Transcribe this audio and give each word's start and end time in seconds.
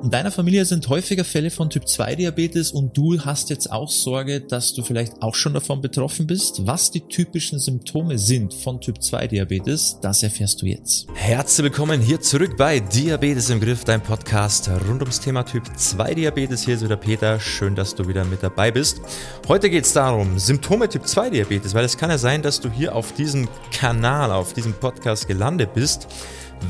In 0.00 0.12
deiner 0.12 0.30
Familie 0.30 0.64
sind 0.64 0.88
häufiger 0.88 1.24
Fälle 1.24 1.50
von 1.50 1.70
Typ-2-Diabetes 1.70 2.70
und 2.70 2.96
du 2.96 3.18
hast 3.18 3.50
jetzt 3.50 3.72
auch 3.72 3.90
Sorge, 3.90 4.40
dass 4.40 4.72
du 4.72 4.84
vielleicht 4.84 5.20
auch 5.22 5.34
schon 5.34 5.54
davon 5.54 5.80
betroffen 5.80 6.28
bist. 6.28 6.64
Was 6.68 6.92
die 6.92 7.00
typischen 7.00 7.58
Symptome 7.58 8.16
sind 8.16 8.54
von 8.54 8.80
Typ-2-Diabetes, 8.80 9.98
das 10.00 10.22
erfährst 10.22 10.62
du 10.62 10.66
jetzt. 10.66 11.08
Herzlich 11.14 11.64
willkommen 11.64 12.00
hier 12.00 12.20
zurück 12.20 12.56
bei 12.56 12.78
Diabetes 12.78 13.50
im 13.50 13.58
Griff, 13.58 13.82
dein 13.82 14.00
Podcast 14.00 14.70
rund 14.88 15.02
ums 15.02 15.18
Thema 15.18 15.42
Typ-2-Diabetes. 15.42 16.62
Hier 16.62 16.76
ist 16.76 16.84
wieder 16.84 16.96
Peter. 16.96 17.40
Schön, 17.40 17.74
dass 17.74 17.96
du 17.96 18.06
wieder 18.06 18.24
mit 18.24 18.44
dabei 18.44 18.70
bist. 18.70 19.00
Heute 19.48 19.68
geht 19.68 19.84
es 19.84 19.94
darum, 19.94 20.38
Symptome 20.38 20.88
Typ-2-Diabetes, 20.88 21.74
weil 21.74 21.84
es 21.84 21.96
kann 21.96 22.10
ja 22.10 22.18
sein, 22.18 22.42
dass 22.42 22.60
du 22.60 22.70
hier 22.70 22.94
auf 22.94 23.14
diesem 23.14 23.48
Kanal, 23.72 24.30
auf 24.30 24.52
diesem 24.52 24.74
Podcast 24.74 25.26
gelandet 25.26 25.74
bist 25.74 26.06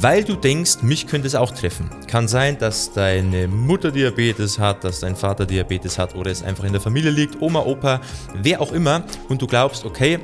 weil 0.01 0.25
du 0.25 0.37
denkst, 0.37 0.83
mich 0.83 1.07
könnte 1.07 1.27
es 1.27 1.35
auch 1.35 1.51
treffen. 1.51 1.91
Kann 2.07 2.29
sein, 2.29 2.59
dass 2.59 2.93
deine 2.93 3.49
Mutter 3.49 3.91
Diabetes 3.91 4.59
hat, 4.59 4.85
dass 4.85 5.01
dein 5.01 5.17
Vater 5.17 5.47
Diabetes 5.47 5.99
hat 5.99 6.15
oder 6.15 6.31
es 6.31 6.43
einfach 6.43 6.65
in 6.65 6.73
der 6.73 6.81
Familie 6.81 7.11
liegt, 7.11 7.41
Oma, 7.41 7.61
Opa, 7.61 8.01
wer 8.35 8.61
auch 8.61 8.73
immer 8.73 9.05
und 9.29 9.43
du 9.43 9.47
glaubst, 9.47 9.85
okay, 9.85 10.19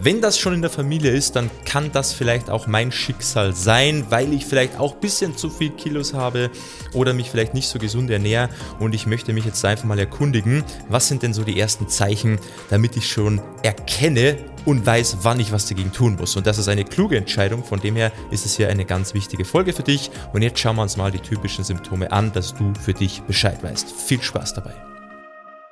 wenn 0.00 0.20
das 0.20 0.38
schon 0.38 0.54
in 0.54 0.60
der 0.60 0.70
Familie 0.70 1.12
ist, 1.12 1.36
dann 1.36 1.50
kann 1.64 1.92
das 1.92 2.12
vielleicht 2.12 2.50
auch 2.50 2.66
mein 2.66 2.90
Schicksal 2.90 3.54
sein, 3.54 4.06
weil 4.10 4.32
ich 4.32 4.44
vielleicht 4.44 4.78
auch 4.78 4.94
ein 4.94 5.00
bisschen 5.00 5.36
zu 5.36 5.48
viel 5.48 5.70
Kilos 5.70 6.14
habe 6.14 6.50
oder 6.92 7.12
mich 7.12 7.30
vielleicht 7.30 7.54
nicht 7.54 7.68
so 7.68 7.78
gesund 7.78 8.10
ernähre 8.10 8.48
und 8.80 8.94
ich 8.94 9.06
möchte 9.06 9.32
mich 9.32 9.44
jetzt 9.44 9.64
einfach 9.64 9.84
mal 9.84 9.98
erkundigen, 9.98 10.64
was 10.88 11.08
sind 11.08 11.22
denn 11.22 11.32
so 11.32 11.44
die 11.44 11.58
ersten 11.58 11.88
Zeichen, 11.88 12.38
damit 12.70 12.96
ich 12.96 13.08
schon 13.08 13.40
erkenne 13.62 14.36
und 14.64 14.84
weiß, 14.84 15.18
wann 15.22 15.40
ich 15.40 15.52
was 15.52 15.66
dagegen 15.66 15.92
tun 15.92 16.16
muss. 16.16 16.36
Und 16.36 16.46
das 16.46 16.58
ist 16.58 16.68
eine 16.68 16.84
kluge 16.84 17.16
Entscheidung, 17.16 17.64
von 17.64 17.80
dem 17.80 17.96
her 17.96 18.12
ist 18.30 18.46
es 18.46 18.56
hier 18.56 18.68
eine 18.68 18.84
ganz 18.84 19.14
wichtige 19.14 19.44
Folge 19.44 19.72
für 19.72 19.82
dich 19.82 20.10
und 20.32 20.42
jetzt 20.42 20.58
schauen 20.58 20.76
wir 20.76 20.82
uns 20.82 20.96
mal 20.96 21.10
die 21.10 21.18
typischen 21.18 21.64
Symptome 21.64 22.10
an, 22.12 22.32
dass 22.32 22.54
du 22.54 22.72
für 22.80 22.94
dich 22.94 23.22
Bescheid 23.22 23.62
weißt. 23.62 23.90
Viel 23.90 24.22
Spaß 24.22 24.54
dabei. 24.54 24.74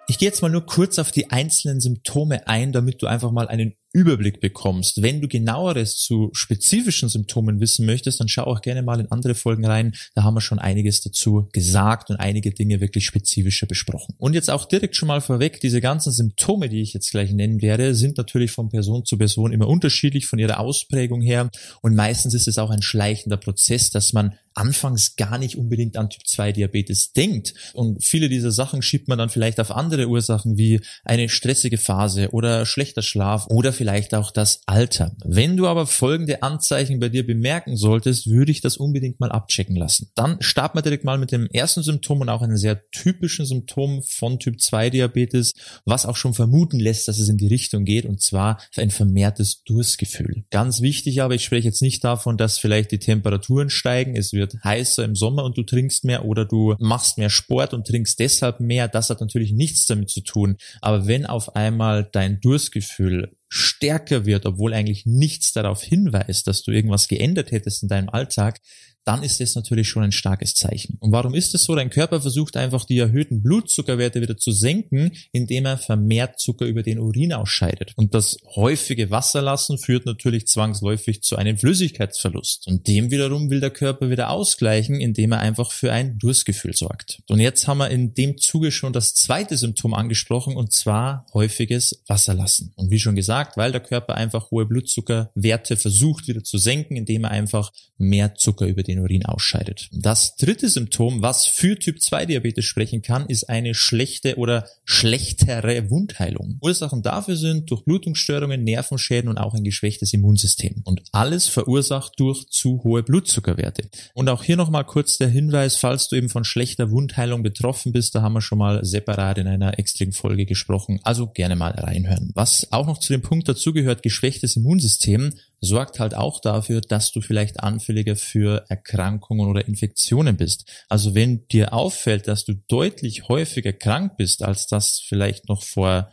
Ich 0.08 0.18
gehe 0.18 0.28
jetzt 0.28 0.42
mal 0.42 0.50
nur 0.50 0.66
kurz 0.66 0.98
auf 0.98 1.12
die 1.12 1.30
einzelnen 1.30 1.80
Symptome 1.80 2.46
ein, 2.48 2.72
damit 2.72 3.02
du 3.02 3.06
einfach 3.06 3.30
mal 3.30 3.48
einen 3.48 3.74
Überblick 3.92 4.40
bekommst. 4.40 5.02
Wenn 5.02 5.20
du 5.20 5.28
genaueres 5.28 5.96
zu 5.96 6.30
spezifischen 6.32 7.08
Symptomen 7.08 7.60
wissen 7.60 7.86
möchtest, 7.86 8.20
dann 8.20 8.28
schau 8.28 8.44
auch 8.44 8.62
gerne 8.62 8.82
mal 8.82 9.00
in 9.00 9.10
andere 9.10 9.34
Folgen 9.34 9.66
rein. 9.66 9.94
Da 10.14 10.22
haben 10.22 10.34
wir 10.34 10.40
schon 10.40 10.58
einiges 10.58 11.02
dazu 11.02 11.48
gesagt 11.52 12.10
und 12.10 12.16
einige 12.16 12.52
Dinge 12.52 12.80
wirklich 12.80 13.04
spezifischer 13.04 13.66
besprochen. 13.66 14.14
Und 14.18 14.34
jetzt 14.34 14.50
auch 14.50 14.64
direkt 14.64 14.96
schon 14.96 15.08
mal 15.08 15.20
vorweg, 15.20 15.60
diese 15.60 15.80
ganzen 15.80 16.12
Symptome, 16.12 16.68
die 16.68 16.80
ich 16.80 16.94
jetzt 16.94 17.10
gleich 17.10 17.32
nennen 17.32 17.60
werde, 17.60 17.94
sind 17.94 18.16
natürlich 18.16 18.50
von 18.50 18.70
Person 18.70 19.04
zu 19.04 19.18
Person 19.18 19.52
immer 19.52 19.68
unterschiedlich 19.68 20.26
von 20.26 20.38
ihrer 20.38 20.58
Ausprägung 20.58 21.20
her. 21.20 21.50
Und 21.82 21.94
meistens 21.94 22.34
ist 22.34 22.48
es 22.48 22.58
auch 22.58 22.70
ein 22.70 22.82
schleichender 22.82 23.36
Prozess, 23.36 23.90
dass 23.90 24.12
man 24.12 24.34
anfangs 24.54 25.16
gar 25.16 25.38
nicht 25.38 25.56
unbedingt 25.56 25.96
an 25.96 26.10
Typ 26.10 26.26
2 26.26 26.52
Diabetes 26.52 27.12
denkt. 27.12 27.54
Und 27.72 28.04
viele 28.04 28.28
dieser 28.28 28.52
Sachen 28.52 28.82
schiebt 28.82 29.08
man 29.08 29.18
dann 29.18 29.28
vielleicht 29.28 29.60
auf 29.60 29.70
andere 29.70 30.08
Ursachen 30.08 30.56
wie 30.56 30.80
eine 31.04 31.28
stressige 31.28 31.78
Phase 31.78 32.30
oder 32.30 32.66
schlechter 32.66 33.02
Schlaf 33.02 33.46
oder 33.48 33.72
vielleicht 33.82 34.14
auch 34.14 34.30
das 34.30 34.62
Alter. 34.66 35.10
Wenn 35.24 35.56
du 35.56 35.66
aber 35.66 35.88
folgende 35.88 36.44
Anzeichen 36.44 37.00
bei 37.00 37.08
dir 37.08 37.26
bemerken 37.26 37.76
solltest, 37.76 38.30
würde 38.30 38.52
ich 38.52 38.60
das 38.60 38.76
unbedingt 38.76 39.18
mal 39.18 39.32
abchecken 39.32 39.74
lassen. 39.74 40.12
Dann 40.14 40.36
starten 40.40 40.78
wir 40.78 40.82
direkt 40.82 41.02
mal 41.02 41.18
mit 41.18 41.32
dem 41.32 41.48
ersten 41.48 41.82
Symptom 41.82 42.20
und 42.20 42.28
auch 42.28 42.42
einem 42.42 42.56
sehr 42.56 42.88
typischen 42.92 43.44
Symptom 43.44 44.04
von 44.04 44.38
Typ 44.38 44.60
2 44.60 44.90
Diabetes, 44.90 45.54
was 45.84 46.06
auch 46.06 46.14
schon 46.14 46.32
vermuten 46.32 46.78
lässt, 46.78 47.08
dass 47.08 47.18
es 47.18 47.28
in 47.28 47.38
die 47.38 47.48
Richtung 47.48 47.84
geht, 47.84 48.04
und 48.04 48.22
zwar 48.22 48.60
ein 48.76 48.92
vermehrtes 48.92 49.64
Durstgefühl. 49.64 50.44
Ganz 50.50 50.80
wichtig 50.80 51.20
aber, 51.20 51.34
ich 51.34 51.42
spreche 51.42 51.66
jetzt 51.66 51.82
nicht 51.82 52.04
davon, 52.04 52.36
dass 52.36 52.60
vielleicht 52.60 52.92
die 52.92 53.00
Temperaturen 53.00 53.68
steigen, 53.68 54.14
es 54.14 54.32
wird 54.32 54.62
heißer 54.62 55.02
im 55.02 55.16
Sommer 55.16 55.42
und 55.42 55.58
du 55.58 55.64
trinkst 55.64 56.04
mehr 56.04 56.24
oder 56.24 56.44
du 56.44 56.76
machst 56.78 57.18
mehr 57.18 57.30
Sport 57.30 57.74
und 57.74 57.84
trinkst 57.84 58.20
deshalb 58.20 58.60
mehr. 58.60 58.86
Das 58.86 59.10
hat 59.10 59.20
natürlich 59.20 59.50
nichts 59.50 59.86
damit 59.86 60.08
zu 60.08 60.20
tun. 60.20 60.56
Aber 60.80 61.08
wenn 61.08 61.26
auf 61.26 61.56
einmal 61.56 62.08
dein 62.12 62.40
Durstgefühl 62.40 63.32
stärker 63.54 64.24
wird, 64.24 64.46
obwohl 64.46 64.72
eigentlich 64.72 65.04
nichts 65.04 65.52
darauf 65.52 65.82
hinweist, 65.82 66.46
dass 66.46 66.62
du 66.62 66.70
irgendwas 66.70 67.06
geändert 67.06 67.50
hättest 67.50 67.82
in 67.82 67.90
deinem 67.90 68.08
Alltag, 68.08 68.60
dann 69.04 69.22
ist 69.22 69.40
das 69.40 69.54
natürlich 69.54 69.88
schon 69.88 70.02
ein 70.02 70.12
starkes 70.12 70.54
Zeichen. 70.54 70.96
Und 71.00 71.12
warum 71.12 71.34
ist 71.34 71.54
das 71.54 71.64
so? 71.64 71.74
Dein 71.74 71.90
Körper 71.90 72.20
versucht 72.20 72.56
einfach 72.56 72.84
die 72.84 72.98
erhöhten 72.98 73.42
Blutzuckerwerte 73.42 74.20
wieder 74.20 74.36
zu 74.36 74.52
senken, 74.52 75.12
indem 75.32 75.66
er 75.66 75.78
vermehrt 75.78 76.38
Zucker 76.38 76.66
über 76.66 76.82
den 76.82 76.98
Urin 76.98 77.32
ausscheidet. 77.32 77.92
Und 77.96 78.14
das 78.14 78.36
häufige 78.54 79.10
Wasserlassen 79.10 79.78
führt 79.78 80.06
natürlich 80.06 80.46
zwangsläufig 80.46 81.22
zu 81.22 81.36
einem 81.36 81.58
Flüssigkeitsverlust. 81.58 82.68
Und 82.68 82.86
dem 82.86 83.10
wiederum 83.10 83.50
will 83.50 83.60
der 83.60 83.70
Körper 83.70 84.10
wieder 84.10 84.30
ausgleichen, 84.30 85.00
indem 85.00 85.32
er 85.32 85.40
einfach 85.40 85.72
für 85.72 85.92
ein 85.92 86.18
Durstgefühl 86.18 86.74
sorgt. 86.74 87.22
Und 87.28 87.40
jetzt 87.40 87.66
haben 87.66 87.78
wir 87.78 87.90
in 87.90 88.14
dem 88.14 88.38
Zuge 88.38 88.70
schon 88.70 88.92
das 88.92 89.14
zweite 89.14 89.56
Symptom 89.56 89.94
angesprochen, 89.94 90.56
und 90.56 90.72
zwar 90.72 91.26
häufiges 91.34 92.02
Wasserlassen. 92.06 92.72
Und 92.76 92.90
wie 92.90 93.00
schon 93.00 93.16
gesagt, 93.16 93.56
weil 93.56 93.72
der 93.72 93.80
Körper 93.80 94.14
einfach 94.14 94.50
hohe 94.50 94.66
Blutzuckerwerte 94.66 95.76
versucht 95.76 96.28
wieder 96.28 96.44
zu 96.44 96.58
senken, 96.58 96.96
indem 96.96 97.24
er 97.24 97.30
einfach 97.30 97.72
mehr 97.98 98.34
Zucker 98.34 98.66
über 98.66 98.82
den 98.82 98.91
den 98.94 99.02
Urin 99.02 99.24
ausscheidet. 99.26 99.88
Das 99.92 100.36
dritte 100.36 100.68
Symptom, 100.68 101.22
was 101.22 101.46
für 101.46 101.78
Typ 101.78 102.00
2 102.00 102.26
Diabetes 102.26 102.64
sprechen 102.64 103.02
kann, 103.02 103.26
ist 103.26 103.48
eine 103.48 103.74
schlechte 103.74 104.36
oder 104.36 104.66
schlechtere 104.84 105.90
Wundheilung. 105.90 106.58
Ursachen 106.60 107.02
dafür 107.02 107.36
sind 107.36 107.70
Durchblutungsstörungen, 107.70 108.64
Nervenschäden 108.64 109.28
und 109.28 109.38
auch 109.38 109.54
ein 109.54 109.64
geschwächtes 109.64 110.12
Immunsystem. 110.12 110.82
Und 110.84 111.02
alles 111.12 111.48
verursacht 111.48 112.14
durch 112.18 112.46
zu 112.48 112.82
hohe 112.84 113.02
Blutzuckerwerte. 113.02 113.88
Und 114.14 114.28
auch 114.28 114.44
hier 114.44 114.56
nochmal 114.56 114.84
kurz 114.84 115.18
der 115.18 115.28
Hinweis, 115.28 115.76
falls 115.76 116.08
du 116.08 116.16
eben 116.16 116.28
von 116.28 116.44
schlechter 116.44 116.90
Wundheilung 116.90 117.42
betroffen 117.42 117.92
bist, 117.92 118.14
da 118.14 118.22
haben 118.22 118.34
wir 118.34 118.42
schon 118.42 118.58
mal 118.58 118.84
separat 118.84 119.38
in 119.38 119.46
einer 119.46 119.78
extremen 119.78 120.12
Folge 120.12 120.46
gesprochen. 120.46 121.00
Also 121.02 121.28
gerne 121.28 121.56
mal 121.56 121.72
reinhören. 121.72 122.30
Was 122.34 122.72
auch 122.72 122.86
noch 122.86 122.98
zu 122.98 123.12
dem 123.12 123.22
Punkt 123.22 123.48
dazugehört, 123.48 124.02
geschwächtes 124.02 124.56
Immunsystem, 124.56 125.32
sorgt 125.62 126.00
halt 126.00 126.14
auch 126.14 126.40
dafür, 126.40 126.80
dass 126.80 127.12
du 127.12 127.20
vielleicht 127.20 127.60
anfälliger 127.60 128.16
für 128.16 128.64
Erkrankungen 128.68 129.48
oder 129.48 129.66
Infektionen 129.66 130.36
bist. 130.36 130.64
Also 130.88 131.14
wenn 131.14 131.46
dir 131.48 131.72
auffällt, 131.72 132.28
dass 132.28 132.44
du 132.44 132.54
deutlich 132.68 133.28
häufiger 133.28 133.72
krank 133.72 134.16
bist, 134.16 134.42
als 134.42 134.66
das 134.66 135.00
vielleicht 135.06 135.48
noch 135.48 135.62
vor 135.62 136.10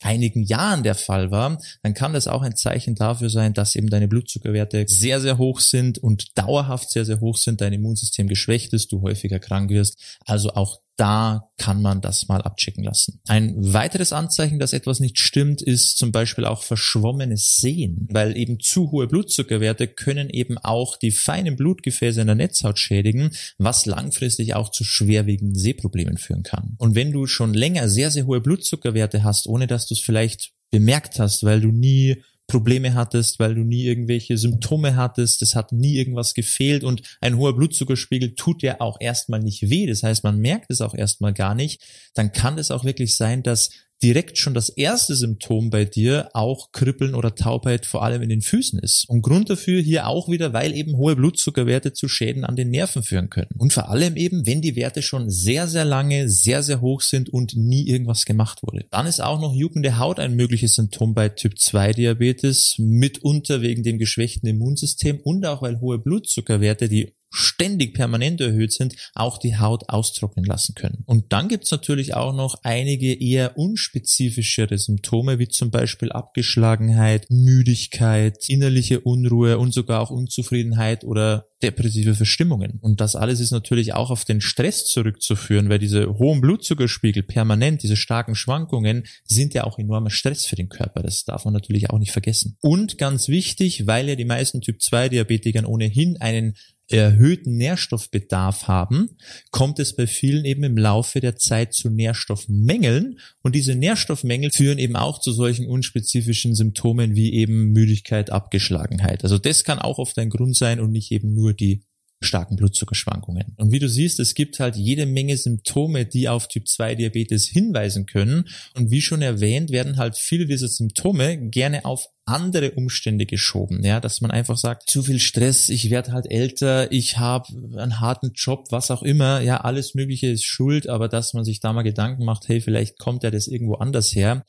einigen 0.00 0.42
Jahren 0.44 0.82
der 0.82 0.94
Fall 0.94 1.30
war, 1.30 1.58
dann 1.82 1.94
kann 1.94 2.12
das 2.12 2.28
auch 2.28 2.42
ein 2.42 2.56
Zeichen 2.56 2.94
dafür 2.94 3.30
sein, 3.30 3.54
dass 3.54 3.74
eben 3.74 3.88
deine 3.88 4.06
Blutzuckerwerte 4.06 4.84
sehr, 4.88 5.20
sehr 5.20 5.38
hoch 5.38 5.60
sind 5.60 5.98
und 5.98 6.38
dauerhaft 6.38 6.90
sehr, 6.90 7.04
sehr 7.04 7.20
hoch 7.20 7.36
sind, 7.36 7.60
dein 7.60 7.72
Immunsystem 7.72 8.28
geschwächt 8.28 8.72
ist, 8.74 8.92
du 8.92 9.02
häufiger 9.02 9.40
krank 9.40 9.70
wirst. 9.70 9.98
Also 10.26 10.50
auch 10.50 10.80
da 10.96 11.50
kann 11.58 11.82
man 11.82 12.00
das 12.00 12.28
mal 12.28 12.42
abchecken 12.42 12.84
lassen. 12.84 13.20
Ein 13.26 13.54
weiteres 13.56 14.12
Anzeichen, 14.12 14.58
dass 14.58 14.72
etwas 14.72 15.00
nicht 15.00 15.18
stimmt, 15.18 15.62
ist 15.62 15.96
zum 15.96 16.12
Beispiel 16.12 16.44
auch 16.44 16.62
verschwommenes 16.62 17.56
Sehen, 17.56 18.06
weil 18.10 18.36
eben 18.36 18.60
zu 18.60 18.90
hohe 18.90 19.06
Blutzuckerwerte 19.06 19.88
können 19.88 20.30
eben 20.30 20.58
auch 20.58 20.96
die 20.96 21.10
feinen 21.10 21.56
Blutgefäße 21.56 22.20
in 22.20 22.28
der 22.28 22.36
Netzhaut 22.36 22.78
schädigen, 22.78 23.30
was 23.58 23.86
langfristig 23.86 24.54
auch 24.54 24.70
zu 24.70 24.84
schwerwiegenden 24.84 25.58
Sehproblemen 25.58 26.16
führen 26.16 26.42
kann. 26.42 26.76
Und 26.78 26.94
wenn 26.94 27.12
du 27.12 27.26
schon 27.26 27.54
länger 27.54 27.88
sehr, 27.88 28.10
sehr 28.10 28.26
hohe 28.26 28.40
Blutzuckerwerte 28.40 29.24
hast, 29.24 29.46
ohne 29.46 29.66
dass 29.66 29.86
du 29.86 29.94
es 29.94 30.00
vielleicht 30.00 30.52
bemerkt 30.70 31.18
hast, 31.18 31.44
weil 31.44 31.60
du 31.60 31.68
nie 31.68 32.22
Probleme 32.46 32.94
hattest, 32.94 33.38
weil 33.38 33.54
du 33.54 33.62
nie 33.62 33.84
irgendwelche 33.84 34.36
Symptome 34.36 34.96
hattest, 34.96 35.42
es 35.42 35.54
hat 35.54 35.72
nie 35.72 35.96
irgendwas 35.96 36.34
gefehlt 36.34 36.84
und 36.84 37.02
ein 37.20 37.36
hoher 37.36 37.56
Blutzuckerspiegel 37.56 38.34
tut 38.34 38.62
ja 38.62 38.80
auch 38.80 39.00
erstmal 39.00 39.40
nicht 39.40 39.70
weh. 39.70 39.86
Das 39.86 40.02
heißt, 40.02 40.24
man 40.24 40.38
merkt 40.38 40.70
es 40.70 40.80
auch 40.80 40.94
erstmal 40.94 41.32
gar 41.32 41.54
nicht. 41.54 41.82
Dann 42.14 42.32
kann 42.32 42.58
es 42.58 42.70
auch 42.70 42.84
wirklich 42.84 43.16
sein, 43.16 43.42
dass 43.42 43.70
direkt 44.02 44.38
schon 44.38 44.54
das 44.54 44.68
erste 44.68 45.14
Symptom 45.14 45.70
bei 45.70 45.84
dir 45.84 46.28
auch 46.34 46.72
Kribbeln 46.72 47.14
oder 47.14 47.34
Taubheit 47.34 47.86
vor 47.86 48.02
allem 48.02 48.22
in 48.22 48.28
den 48.28 48.42
Füßen 48.42 48.78
ist. 48.78 49.04
Und 49.08 49.22
Grund 49.22 49.48
dafür 49.48 49.80
hier 49.80 50.06
auch 50.06 50.28
wieder, 50.28 50.52
weil 50.52 50.74
eben 50.74 50.96
hohe 50.96 51.16
Blutzuckerwerte 51.16 51.92
zu 51.92 52.08
Schäden 52.08 52.44
an 52.44 52.56
den 52.56 52.70
Nerven 52.70 53.02
führen 53.02 53.30
können. 53.30 53.50
Und 53.56 53.72
vor 53.72 53.88
allem 53.88 54.16
eben, 54.16 54.46
wenn 54.46 54.60
die 54.60 54.76
Werte 54.76 55.00
schon 55.00 55.30
sehr, 55.30 55.68
sehr 55.68 55.84
lange 55.84 56.28
sehr, 56.28 56.62
sehr 56.62 56.80
hoch 56.80 57.00
sind 57.00 57.30
und 57.30 57.56
nie 57.56 57.86
irgendwas 57.88 58.24
gemacht 58.24 58.62
wurde. 58.62 58.86
Dann 58.90 59.06
ist 59.06 59.20
auch 59.20 59.40
noch 59.40 59.54
juckende 59.54 59.98
Haut 59.98 60.20
ein 60.20 60.34
mögliches 60.34 60.74
Symptom 60.74 61.14
bei 61.14 61.30
Typ 61.30 61.58
2 61.58 61.92
Diabetes, 61.92 62.76
mitunter 62.78 63.62
wegen 63.62 63.82
dem 63.82 63.98
geschwächten 63.98 64.48
Immunsystem 64.48 65.20
und 65.20 65.46
auch 65.46 65.62
weil 65.62 65.80
hohe 65.80 65.98
Blutzuckerwerte 65.98 66.88
die 66.88 67.14
ständig 67.34 67.94
permanent 67.94 68.40
erhöht 68.40 68.72
sind, 68.72 68.94
auch 69.14 69.38
die 69.38 69.58
Haut 69.58 69.88
austrocknen 69.88 70.44
lassen 70.44 70.74
können. 70.74 71.02
Und 71.06 71.32
dann 71.32 71.48
gibt's 71.48 71.70
natürlich 71.70 72.14
auch 72.14 72.32
noch 72.32 72.60
einige 72.62 73.12
eher 73.12 73.58
unspezifischere 73.58 74.78
Symptome, 74.78 75.38
wie 75.38 75.48
zum 75.48 75.70
Beispiel 75.70 76.12
Abgeschlagenheit, 76.12 77.26
Müdigkeit, 77.30 78.48
innerliche 78.48 79.00
Unruhe 79.00 79.58
und 79.58 79.74
sogar 79.74 80.00
auch 80.00 80.10
Unzufriedenheit 80.10 81.04
oder 81.04 81.46
depressive 81.64 82.14
Verstimmungen. 82.14 82.78
Und 82.80 83.00
das 83.00 83.16
alles 83.16 83.40
ist 83.40 83.50
natürlich 83.50 83.94
auch 83.94 84.10
auf 84.10 84.24
den 84.24 84.40
Stress 84.40 84.84
zurückzuführen, 84.84 85.68
weil 85.70 85.78
diese 85.78 86.18
hohen 86.18 86.40
Blutzuckerspiegel 86.40 87.22
permanent, 87.22 87.82
diese 87.82 87.96
starken 87.96 88.34
Schwankungen 88.34 89.06
sind 89.24 89.54
ja 89.54 89.64
auch 89.64 89.78
enormer 89.78 90.10
Stress 90.10 90.46
für 90.46 90.56
den 90.56 90.68
Körper. 90.68 91.02
Das 91.02 91.24
darf 91.24 91.44
man 91.46 91.54
natürlich 91.54 91.90
auch 91.90 91.98
nicht 91.98 92.12
vergessen. 92.12 92.58
Und 92.60 92.98
ganz 92.98 93.28
wichtig, 93.28 93.86
weil 93.86 94.08
ja 94.08 94.14
die 94.14 94.24
meisten 94.24 94.60
Typ 94.60 94.82
2 94.82 95.08
Diabetikern 95.08 95.64
ohnehin 95.64 96.18
einen 96.20 96.54
erhöhten 96.88 97.56
Nährstoffbedarf 97.56 98.68
haben, 98.68 99.16
kommt 99.50 99.78
es 99.78 99.96
bei 99.96 100.06
vielen 100.06 100.44
eben 100.44 100.64
im 100.64 100.76
Laufe 100.76 101.20
der 101.20 101.36
Zeit 101.36 101.74
zu 101.74 101.90
Nährstoffmängeln 101.90 103.18
und 103.42 103.54
diese 103.54 103.74
Nährstoffmängel 103.74 104.50
führen 104.50 104.78
eben 104.78 104.96
auch 104.96 105.20
zu 105.20 105.32
solchen 105.32 105.66
unspezifischen 105.66 106.54
Symptomen 106.54 107.14
wie 107.14 107.32
eben 107.32 107.72
Müdigkeit, 107.72 108.30
Abgeschlagenheit. 108.30 109.24
Also 109.24 109.38
das 109.38 109.64
kann 109.64 109.78
auch 109.78 109.98
oft 109.98 110.18
ein 110.18 110.30
Grund 110.30 110.56
sein 110.56 110.80
und 110.80 110.92
nicht 110.92 111.10
eben 111.10 111.34
nur 111.34 111.54
die 111.54 111.82
starken 112.24 112.56
Blutzuckerschwankungen. 112.56 113.54
Und 113.56 113.72
wie 113.72 113.78
du 113.78 113.88
siehst, 113.88 114.18
es 114.20 114.34
gibt 114.34 114.58
halt 114.60 114.76
jede 114.76 115.06
Menge 115.06 115.36
Symptome, 115.36 116.06
die 116.06 116.28
auf 116.28 116.48
Typ 116.48 116.68
2 116.68 116.96
Diabetes 116.96 117.46
hinweisen 117.46 118.06
können. 118.06 118.48
Und 118.74 118.90
wie 118.90 119.00
schon 119.00 119.22
erwähnt, 119.22 119.70
werden 119.70 119.96
halt 119.96 120.16
viele 120.16 120.46
dieser 120.46 120.68
Symptome 120.68 121.50
gerne 121.50 121.84
auf 121.84 122.08
andere 122.26 122.70
Umstände 122.72 123.26
geschoben, 123.26 123.84
ja, 123.84 124.00
dass 124.00 124.22
man 124.22 124.30
einfach 124.30 124.56
sagt, 124.56 124.88
zu 124.88 125.02
viel 125.02 125.18
Stress, 125.18 125.68
ich 125.68 125.90
werde 125.90 126.12
halt 126.12 126.30
älter, 126.30 126.90
ich 126.90 127.18
habe 127.18 127.48
einen 127.76 128.00
harten 128.00 128.32
Job, 128.34 128.68
was 128.70 128.90
auch 128.90 129.02
immer, 129.02 129.40
ja, 129.40 129.58
alles 129.58 129.94
Mögliche 129.94 130.28
ist 130.28 130.44
schuld, 130.44 130.88
aber 130.88 131.08
dass 131.08 131.34
man 131.34 131.44
sich 131.44 131.60
da 131.60 131.74
mal 131.74 131.82
Gedanken 131.82 132.24
macht, 132.24 132.48
hey, 132.48 132.62
vielleicht 132.62 132.98
kommt 132.98 133.24
ja 133.24 133.30
das 133.30 133.46
irgendwo 133.46 133.74
anders 133.74 134.14
her, 134.14 134.44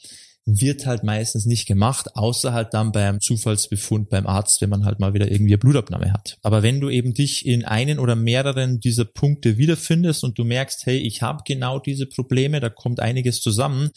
wird 0.45 0.85
halt 0.85 1.03
meistens 1.03 1.45
nicht 1.47 1.67
gemacht, 1.67 2.15
außer 2.15 2.53
halt 2.53 2.73
dann 2.73 2.91
beim 2.91 3.19
Zufallsbefund 3.19 4.09
beim 4.09 4.27
Arzt, 4.27 4.61
wenn 4.61 4.69
man 4.69 4.85
halt 4.85 4.99
mal 4.99 5.15
wieder 5.15 5.31
irgendwie 5.31 5.53
eine 5.53 5.57
Blutabnahme 5.57 6.13
hat. 6.13 6.37
Aber 6.43 6.61
wenn 6.61 6.79
du 6.79 6.89
eben 6.89 7.15
dich 7.15 7.45
in 7.47 7.65
einen 7.65 7.97
oder 7.97 8.15
mehreren 8.15 8.79
dieser 8.79 9.05
Punkte 9.05 9.57
wiederfindest 9.57 10.23
und 10.23 10.37
du 10.37 10.43
merkst, 10.43 10.85
hey, 10.85 10.97
ich 10.97 11.23
habe 11.23 11.41
genau 11.47 11.79
diese 11.79 12.05
Probleme, 12.05 12.59
da 12.59 12.69
kommt 12.69 12.99
einiges 12.99 13.41
zusammen, 13.41 13.89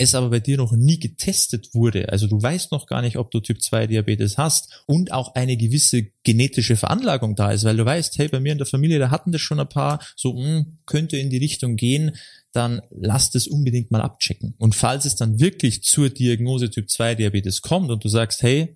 es 0.00 0.14
aber 0.14 0.30
bei 0.30 0.40
dir 0.40 0.56
noch 0.56 0.72
nie 0.72 0.98
getestet 0.98 1.74
wurde, 1.74 2.08
also 2.08 2.26
du 2.26 2.40
weißt 2.40 2.72
noch 2.72 2.86
gar 2.86 3.02
nicht, 3.02 3.18
ob 3.18 3.30
du 3.30 3.40
Typ 3.40 3.60
2 3.62 3.86
Diabetes 3.86 4.38
hast 4.38 4.82
und 4.86 5.12
auch 5.12 5.34
eine 5.34 5.58
gewisse 5.58 6.06
genetische 6.24 6.76
Veranlagung 6.76 7.36
da 7.36 7.52
ist, 7.52 7.64
weil 7.64 7.76
du 7.76 7.84
weißt, 7.84 8.16
hey, 8.18 8.28
bei 8.28 8.40
mir 8.40 8.52
in 8.52 8.58
der 8.58 8.66
Familie, 8.66 8.98
da 8.98 9.10
hatten 9.10 9.30
das 9.30 9.42
schon 9.42 9.60
ein 9.60 9.68
paar, 9.68 10.00
so 10.16 10.32
mh, 10.32 10.42
hm, 10.42 10.78
könnte 10.86 11.18
in 11.18 11.28
die 11.28 11.36
Richtung 11.36 11.76
gehen, 11.76 12.16
dann 12.52 12.80
lasst 12.90 13.36
es 13.36 13.46
unbedingt 13.46 13.90
mal 13.90 14.00
abchecken. 14.00 14.54
Und 14.56 14.74
falls 14.74 15.04
es 15.04 15.16
dann 15.16 15.38
wirklich 15.38 15.82
zur 15.82 16.08
Diagnose 16.08 16.70
Typ 16.70 16.88
2 16.88 17.16
Diabetes 17.16 17.60
kommt 17.60 17.90
und 17.90 18.02
du 18.02 18.08
sagst, 18.08 18.42
hey, 18.42 18.74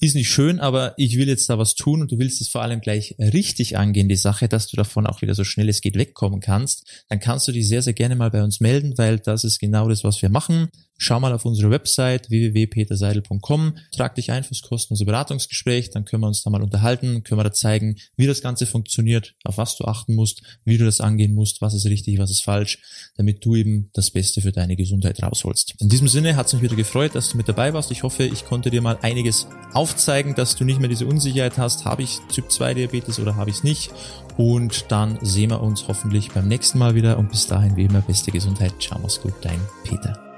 ist 0.00 0.14
nicht 0.14 0.30
schön, 0.30 0.60
aber 0.60 0.94
ich 0.96 1.18
will 1.18 1.28
jetzt 1.28 1.48
da 1.50 1.58
was 1.58 1.74
tun 1.74 2.00
und 2.00 2.10
du 2.10 2.18
willst 2.18 2.40
es 2.40 2.48
vor 2.48 2.62
allem 2.62 2.80
gleich 2.80 3.14
richtig 3.18 3.76
angehen, 3.76 4.08
die 4.08 4.16
Sache, 4.16 4.48
dass 4.48 4.66
du 4.66 4.76
davon 4.76 5.06
auch 5.06 5.20
wieder 5.20 5.34
so 5.34 5.44
schnell 5.44 5.68
es 5.68 5.82
geht 5.82 5.96
wegkommen 5.96 6.40
kannst, 6.40 7.04
dann 7.08 7.20
kannst 7.20 7.46
du 7.48 7.52
dich 7.52 7.68
sehr, 7.68 7.82
sehr 7.82 7.92
gerne 7.92 8.16
mal 8.16 8.30
bei 8.30 8.42
uns 8.42 8.60
melden, 8.60 8.96
weil 8.96 9.18
das 9.18 9.44
ist 9.44 9.58
genau 9.58 9.88
das, 9.88 10.02
was 10.02 10.22
wir 10.22 10.30
machen. 10.30 10.70
Schau 11.02 11.18
mal 11.18 11.32
auf 11.32 11.46
unsere 11.46 11.70
Website 11.70 12.28
www.peterseidel.com, 12.28 13.78
trag 13.90 14.14
dich 14.16 14.32
ein 14.32 14.44
fürs 14.44 14.60
kostenlose 14.60 15.06
Beratungsgespräch, 15.06 15.88
dann 15.88 16.04
können 16.04 16.22
wir 16.22 16.26
uns 16.26 16.42
da 16.42 16.50
mal 16.50 16.62
unterhalten, 16.62 17.22
können 17.22 17.38
wir 17.38 17.44
da 17.44 17.52
zeigen, 17.52 17.96
wie 18.16 18.26
das 18.26 18.42
Ganze 18.42 18.66
funktioniert, 18.66 19.34
auf 19.44 19.56
was 19.56 19.76
du 19.76 19.86
achten 19.86 20.14
musst, 20.14 20.42
wie 20.64 20.76
du 20.76 20.84
das 20.84 21.00
angehen 21.00 21.34
musst, 21.34 21.62
was 21.62 21.72
ist 21.72 21.86
richtig, 21.86 22.18
was 22.18 22.30
ist 22.30 22.44
falsch, 22.44 22.82
damit 23.16 23.42
du 23.46 23.56
eben 23.56 23.88
das 23.94 24.10
Beste 24.10 24.42
für 24.42 24.52
deine 24.52 24.76
Gesundheit 24.76 25.22
rausholst. 25.22 25.74
In 25.78 25.88
diesem 25.88 26.06
Sinne 26.06 26.36
hat 26.36 26.48
es 26.48 26.52
mich 26.52 26.60
wieder 26.60 26.76
gefreut, 26.76 27.14
dass 27.14 27.30
du 27.30 27.38
mit 27.38 27.48
dabei 27.48 27.72
warst. 27.72 27.90
Ich 27.90 28.02
hoffe, 28.02 28.24
ich 28.24 28.44
konnte 28.44 28.68
dir 28.68 28.82
mal 28.82 28.98
einiges 29.00 29.46
aufzeigen, 29.72 30.34
dass 30.34 30.54
du 30.54 30.64
nicht 30.64 30.80
mehr 30.80 30.90
diese 30.90 31.06
Unsicherheit 31.06 31.56
hast, 31.56 31.86
habe 31.86 32.02
ich 32.02 32.18
Typ 32.30 32.52
2 32.52 32.74
Diabetes 32.74 33.18
oder 33.18 33.36
habe 33.36 33.48
ich 33.48 33.56
es 33.56 33.64
nicht. 33.64 33.90
Und 34.36 34.84
dann 34.90 35.18
sehen 35.22 35.48
wir 35.48 35.62
uns 35.62 35.88
hoffentlich 35.88 36.30
beim 36.32 36.46
nächsten 36.46 36.78
Mal 36.78 36.94
wieder 36.94 37.18
und 37.18 37.30
bis 37.30 37.46
dahin 37.46 37.76
wie 37.76 37.84
immer 37.84 38.02
beste 38.02 38.30
Gesundheit. 38.30 38.74
Ciao, 38.80 39.00
mach's 39.00 39.20
gut, 39.22 39.34
dein 39.40 39.60
Peter. 39.84 40.29